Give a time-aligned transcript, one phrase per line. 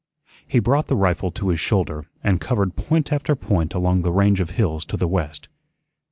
[0.47, 4.39] He brought the rifle to his shoulder and covered point after point along the range
[4.39, 5.47] of hills to the west.